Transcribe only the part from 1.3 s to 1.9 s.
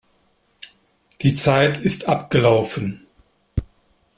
Zeit